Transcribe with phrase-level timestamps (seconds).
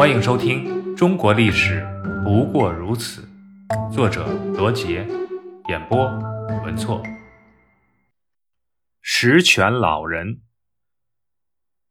[0.00, 0.64] 欢迎收听
[0.96, 1.86] 《中国历史
[2.24, 3.28] 不过如此》，
[3.92, 4.26] 作者
[4.56, 5.06] 罗杰，
[5.68, 6.06] 演播
[6.64, 7.02] 文措。
[9.02, 10.40] 十全老人，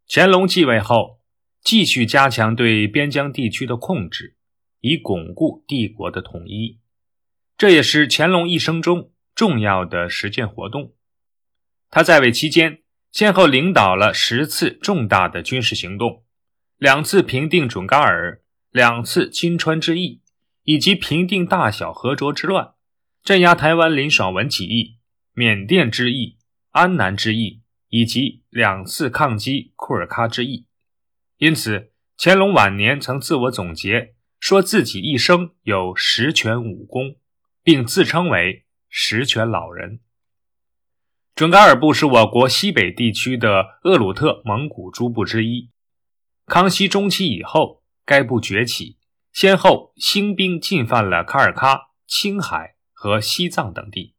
[0.07, 1.19] 乾隆继位后，
[1.61, 4.35] 继续加强对边疆地区的控制，
[4.79, 6.79] 以巩固帝国的统一。
[7.59, 10.95] 这也是乾隆一生中重要的实践活动。
[11.91, 12.81] 他在位期间，
[13.11, 16.23] 先后领导了十次重大的军事行动。
[16.79, 18.41] 两次平定准噶尔，
[18.71, 20.21] 两次金川之役，
[20.63, 22.75] 以及平定大小和卓之乱，
[23.21, 24.97] 镇压台湾林爽文起义、
[25.33, 26.37] 缅甸之役、
[26.69, 30.67] 安南之役，以及两次抗击库尔喀之役。
[31.37, 37.17] 因此，乾隆晚年曾自我总结，说自己一生有十全武功，
[37.61, 39.99] 并自称为十全老人。
[41.35, 45.71] 准噶尔部是我国西北地区的鄂鲁特蒙古诸部之一。
[46.49, 48.97] 康熙中期以后，该部崛起，
[49.31, 54.15] 先后兴兵进犯了卡尔喀、青海和西藏等地。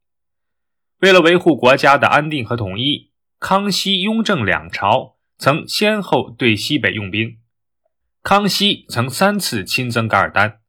[1.01, 3.11] 为了维护国家的安定和统一，
[3.41, 7.39] 康熙、雍正两朝曾先后对西北用兵。
[8.23, 10.61] 康熙曾三次亲征噶尔丹，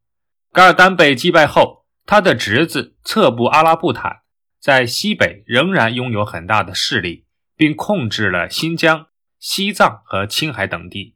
[0.50, 4.22] 噶尔丹被击败后，他的侄子策布阿拉布坦
[4.58, 9.06] 在西北仍然拥有很大的势力，并控制了新疆、
[9.38, 11.14] 西藏和青海等地。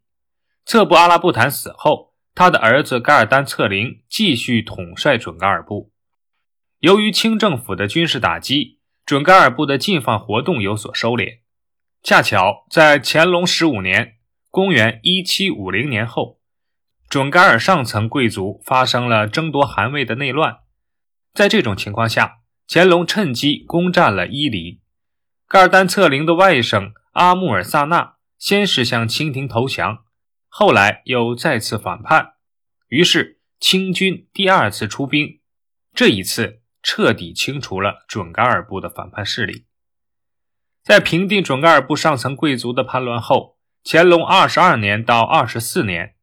[0.66, 5.92] 策布阿拉布坦死后，他的儿子噶尔丹策灵继续统帅准噶尔部。
[6.80, 11.38] 由于清政府的军事打击，准噶尔部的进犯活动有所收敛。
[12.02, 14.16] 恰巧在乾隆十五年
[14.50, 16.40] （公元1750年）后，
[17.08, 20.58] 准噶尔上层贵族发生了争夺汗位的内乱。
[21.32, 24.80] 在这种情况下，乾隆趁机攻占了伊犁。
[25.46, 30.05] 噶尔丹策灵的外甥阿穆尔萨纳先是向清廷投降。
[30.58, 32.32] 后来又再次反叛，
[32.88, 35.40] 于是清军第二次出兵，
[35.92, 39.66] 这一次彻底清除了准噶尔部的反叛势力。
[40.82, 46.14] 在平定准噶尔部上层贵族的叛乱后，乾隆二十二年到二十四年，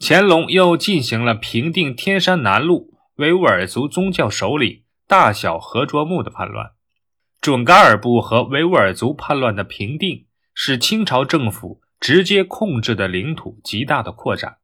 [0.00, 6.72] 乾隆又进行了平定天山南路维吾尔族宗教首领大小和卓木的叛乱。
[7.40, 11.82] 准噶尔部和维吾尔族叛乱的平定，使清朝政府。
[11.98, 14.58] 直接控制的领土极大的扩展。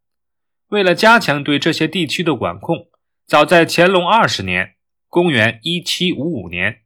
[0.69, 2.89] 为了加强对这些地区的管控，
[3.27, 4.77] 早在乾隆二十年
[5.09, 6.83] （公元1755年），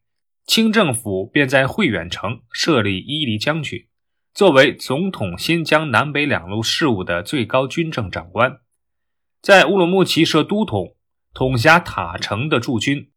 [0.46, 3.86] 清政府便在惠远城设立伊犁将军，
[4.34, 8.60] 作为总统新疆南北两路事务的最高军政长官。
[9.40, 10.96] 在乌鲁木齐设都统，
[11.32, 13.10] 统辖塔城的驻军；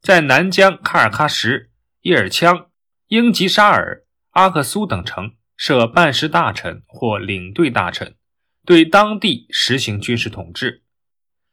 [0.00, 1.70] 在南疆喀尔喀什、
[2.00, 2.66] 叶尔羌、
[3.08, 5.34] 英吉沙尔、阿克苏等城。
[5.56, 8.14] 设办事大臣或领队大臣，
[8.64, 10.82] 对当地实行军事统治。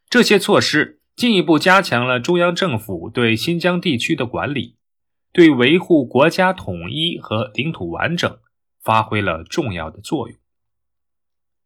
[0.09, 4.77] 这些措施进一步加强了中央政府对新疆地区的管理，
[5.31, 8.39] 对维护国家统一和领土完整
[8.83, 10.37] 发挥了重要的作用。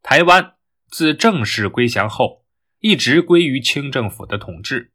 [0.01, 0.53] 台湾
[0.89, 2.45] 自正式归降后，
[2.79, 4.91] 一直归于清政府的统治。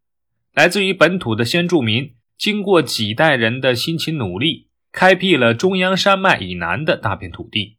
[0.54, 4.69] 来自于本土的先住民，经过几代人的辛勤努力。
[4.92, 7.78] 开辟了中央山脉以南的大片土地，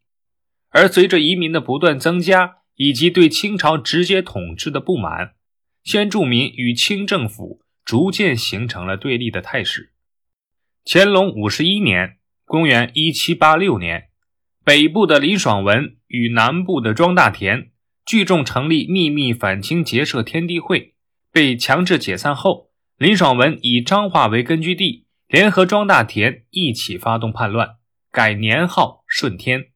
[0.69, 5.35] 而随着移民的不断增加，以及对清朝直接统治的不满，
[5.83, 9.91] 先住民与清政府逐渐形成了对立的态势。
[10.83, 14.09] 乾隆五十一年（公元1786年），
[14.65, 17.71] 北部的林爽文与南部的庄大田
[18.05, 20.95] 聚众成立秘密反清结社天地会，
[21.31, 25.05] 被强制解散后，林爽文以彰化为根据地。
[25.33, 27.77] 联合庄大田一起发动叛乱，
[28.11, 29.71] 改年号顺天。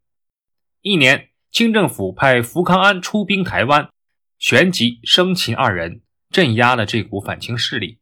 [0.84, 3.90] 一年，清政府派福康安出兵台湾，
[4.38, 7.98] 旋即生擒二人，镇压了这股反清势力。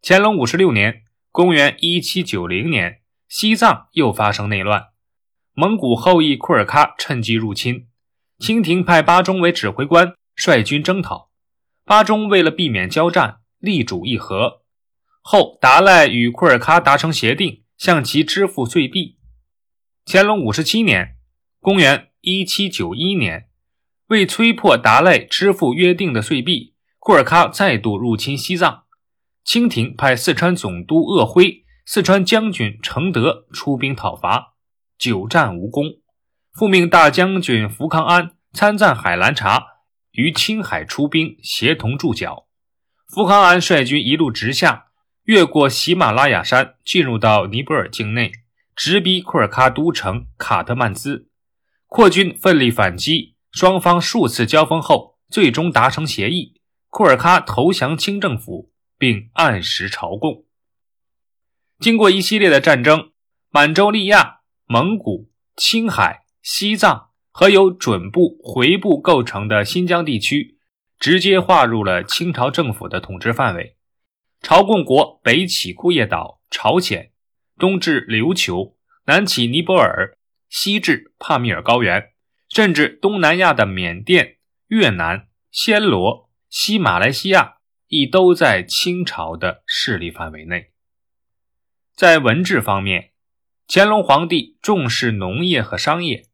[0.00, 4.90] 乾隆五十六年（公元1790年），西藏又发生内乱，
[5.54, 7.88] 蒙古后裔库尔喀趁机入侵，
[8.38, 11.32] 清廷派巴中为指挥官，率军征讨。
[11.84, 14.62] 巴中为了避免交战，力主议和。
[15.26, 19.16] 后达赖与库尔喀达成协定，向其支付岁币。
[20.04, 21.16] 乾隆五十七年
[21.60, 23.48] （公元1791年），
[24.08, 28.84] 为催迫达赖支付约定的岁币，库尔喀再度入侵西藏。
[29.42, 34.56] 清廷派四川总督鄂辉、四川将军承德出兵讨伐，
[34.98, 35.86] 久战无功。
[36.52, 39.64] 复命大将军福康安参赞海兰察
[40.10, 42.46] 于青海出兵，协同驻脚。
[43.08, 44.83] 福康安率军一路直下。
[45.24, 48.30] 越过喜马拉雅山，进入到尼泊尔境内，
[48.76, 51.30] 直逼库尔喀都城卡特曼兹。
[51.86, 56.60] 扩军奋力反击，双方数次交锋后，最终达成协议，
[56.90, 60.44] 库尔喀投降清政府，并按时朝贡。
[61.78, 63.12] 经过一系列的战争，
[63.48, 70.58] 满洲利亚、蒙古、青海、西藏和由准部、回部构成的新疆地区，
[70.98, 73.73] 直接划入了清朝政府的统治范围。
[74.44, 77.12] 朝贡国北起库页岛、朝鲜，
[77.58, 78.76] 东至琉球，
[79.06, 80.18] 南起尼泊尔，
[80.50, 82.10] 西至帕米尔高原，
[82.50, 84.36] 甚至东南亚的缅甸、
[84.66, 87.54] 越南、暹罗、西马来西亚，
[87.88, 90.72] 亦都在清朝的势力范围内。
[91.94, 93.12] 在文治方面，
[93.66, 96.26] 乾隆皇帝重视农业和商业，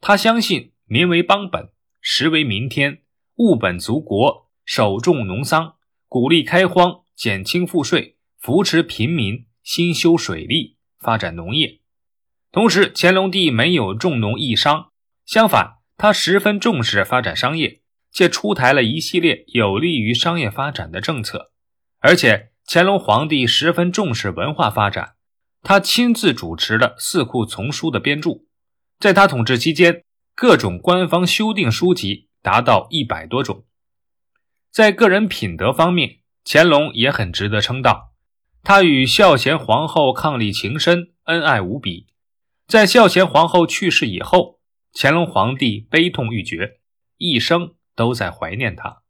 [0.00, 1.70] 他相信民为邦本，
[2.00, 3.02] 食为民天，
[3.36, 5.76] 务本足国，首重农桑，
[6.08, 11.78] 鼓励开荒，减轻赋税，扶持贫民，兴修水利，发展农业。
[12.50, 14.90] 同时，乾隆帝没有重农抑商，
[15.24, 17.80] 相反，他十分重视发展商业，
[18.10, 21.52] 且出台了一系列有利于商业发展的政策，
[22.00, 22.50] 而且。
[22.66, 25.14] 乾隆皇帝十分重视文化发展，
[25.62, 28.44] 他亲自主持了四库丛书的编著。
[28.98, 30.04] 在他统治期间，
[30.34, 33.64] 各种官方修订书籍达到一百多种。
[34.72, 38.12] 在个人品德方面，乾隆也很值得称道。
[38.62, 42.06] 他与孝贤皇后伉俪情深，恩爱无比。
[42.66, 44.60] 在孝贤皇后去世以后，
[44.94, 46.78] 乾隆皇帝悲痛欲绝，
[47.18, 49.02] 一生都在怀念她。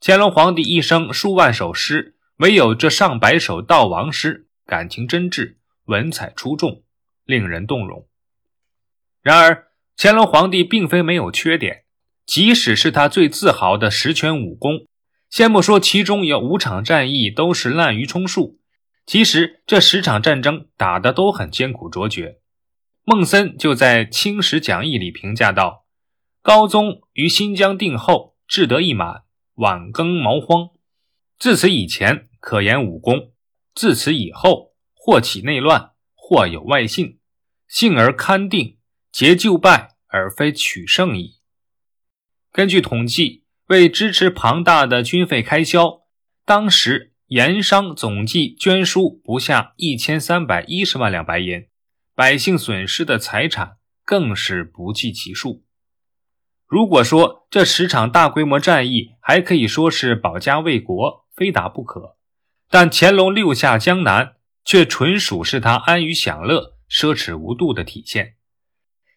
[0.00, 2.12] 乾隆皇帝一生数万首诗。
[2.38, 5.54] 唯有这上百首悼亡诗，感情真挚，
[5.84, 6.82] 文采出众，
[7.24, 8.08] 令人动容。
[9.22, 11.84] 然而，乾隆皇帝并非没有缺点，
[12.26, 14.88] 即使是他最自豪的十全武功，
[15.34, 18.60] 先不说其中有五场战役都是滥竽充数，
[19.04, 22.38] 其实这十场战争打得都很艰苦卓绝。
[23.02, 25.86] 孟森就在《清史讲义》里评价道
[26.40, 30.68] ：“高宗于新疆定后，志得意满，晚耕茅荒。”
[31.36, 33.32] 自此以前可言武功，
[33.74, 37.18] 自此以后或起内乱，或有外信，
[37.66, 38.78] 幸而堪定，
[39.10, 41.40] 结就败而非取胜矣。
[42.52, 46.02] 根据统计，为支持庞大的军费开销，
[46.44, 51.66] 当时盐商总计捐输不下一千三百一十万两白银，
[52.14, 55.64] 百姓损失的财产更是不计其数。
[56.66, 62.16] 如果说这十场大规模战役还可以说是保家卫国，非打不可，
[62.68, 64.34] 但乾隆六下江南
[64.64, 68.34] 却纯属是他安于享乐、奢侈无度的体现。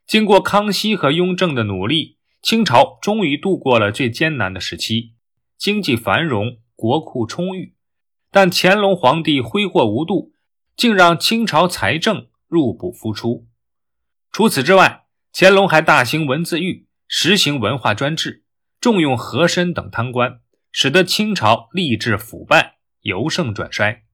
[0.05, 2.16] 经过康熙和雍正的努力，
[2.47, 5.15] 清朝终于度过了最艰难的时期，
[5.57, 7.75] 经济繁荣，国库充裕。
[8.31, 10.31] 但乾隆皇帝挥霍无度，
[10.77, 13.49] 竟让清朝财政入不敷出。
[14.31, 18.45] 除此之外，乾隆还大兴文字狱，实行文化专制，
[18.79, 20.39] 重用和珅等贪官。
[20.71, 24.05] 使得清朝吏治腐败，由盛转衰。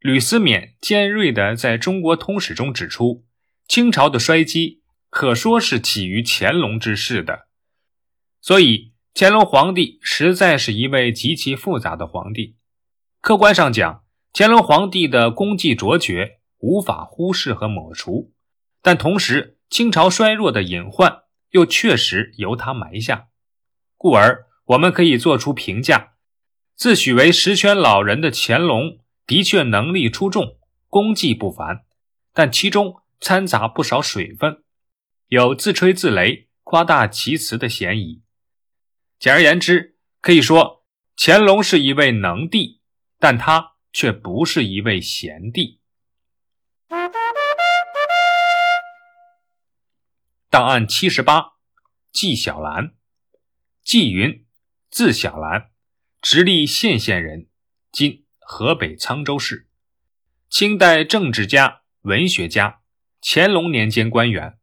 [0.00, 3.24] 吕思勉尖锐地在中国通史中指出，
[3.68, 7.48] 清朝的衰积可说是起于乾隆之世的。
[8.40, 12.56] 所以，乾隆皇帝实在是一位极其复杂的皇帝。
[13.20, 18.32] 客观上讲，乾隆皇帝的功绩卓绝，无法忽视和抹除；
[18.80, 23.28] 但同时，清朝衰弱的隐患又确实由他埋下，
[23.96, 24.46] 故而。
[24.68, 26.12] 我们可以做出评价：
[26.74, 31.86] 自诩为十全老人的乾隆，的确能力出众，功绩不凡，
[32.34, 34.62] 但其中掺杂不少水分，
[35.28, 38.22] 有自吹自擂、夸大其词的嫌疑。
[39.18, 42.80] 简而言之，可以说乾隆是一位能帝，
[43.18, 45.80] 但他却不是一位贤帝。
[50.48, 51.52] 档案七十八，
[52.10, 52.94] 纪晓岚，
[53.82, 54.46] 纪云。
[54.90, 55.70] 字晓兰，
[56.22, 57.48] 直隶献县人，
[57.92, 59.68] 今河北沧州市。
[60.48, 62.80] 清代政治家、文学家，
[63.20, 64.57] 乾隆年间官员，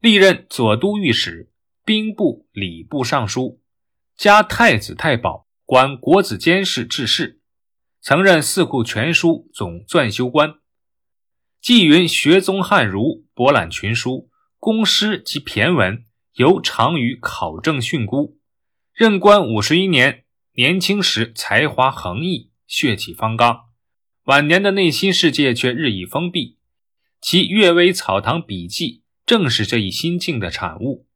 [0.00, 1.52] 历任左都御史、
[1.84, 3.60] 兵部礼部尚书，
[4.16, 7.42] 加太子太保，管国子监事治事，
[8.00, 10.54] 曾任《四库全书》总纂修官。
[11.60, 18.36] 纪云学宗汉儒，博览群书，公诗及骈文，尤长于考证训诂。
[18.94, 23.66] 任官五十一年，年轻时才华横溢，血气方刚；
[24.24, 26.56] 晚年的内心世界却日益封闭。
[27.20, 28.86] 其《阅微草堂笔记》
[29.30, 31.06] 正是这一心境的产物。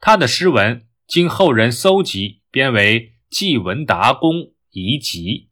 [0.00, 5.50] 他的诗文经后人搜集，编为《纪文达公遗集》。